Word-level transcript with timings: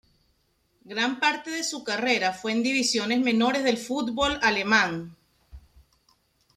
Gran 0.83 1.19
parte 1.19 1.51
de 1.51 1.63
su 1.63 1.83
carrera 1.83 2.33
fue 2.33 2.53
en 2.53 2.63
divisiones 2.63 3.19
menores 3.21 3.63
del 3.63 3.77
fútbol 3.77 4.39
alemán. 4.41 5.15